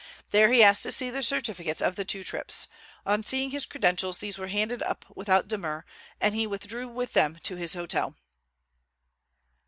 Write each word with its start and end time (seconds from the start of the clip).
There 0.31 0.51
he 0.51 0.63
asked 0.63 0.81
to 0.81 0.91
see 0.91 1.11
the 1.11 1.21
certificates 1.21 1.79
of 1.79 1.95
the 1.95 2.03
two 2.03 2.23
trips. 2.23 2.67
On 3.05 3.21
seeing 3.21 3.51
his 3.51 3.67
credentials 3.67 4.17
these 4.17 4.39
were 4.39 4.47
handed 4.47 4.81
up 4.81 5.05
without 5.15 5.47
demur, 5.47 5.85
and 6.19 6.33
he 6.33 6.47
withdrew 6.47 6.87
with 6.87 7.13
them 7.13 7.37
to 7.43 7.55
his 7.55 7.75
hotel. 7.75 8.15